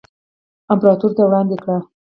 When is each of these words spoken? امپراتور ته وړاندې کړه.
امپراتور 0.73 1.11
ته 1.17 1.21
وړاندې 1.27 1.55
کړه. 1.63 1.77